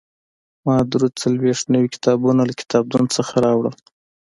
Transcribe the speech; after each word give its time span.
ما 0.65 0.75
درې 0.91 1.07
څلوېښت 1.21 1.65
نوي 1.75 1.89
کتابونه 1.95 2.41
له 2.49 2.53
کتابتون 2.61 3.03
څخه 3.15 3.33
راوړل. 3.45 3.75